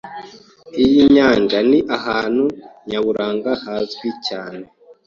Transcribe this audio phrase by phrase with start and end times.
[0.83, 2.45] Iyi nyanja ni ahantu
[2.89, 4.63] nyaburanga hazwi cyane.